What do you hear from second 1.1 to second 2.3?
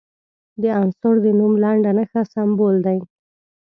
د نوم لنډه نښه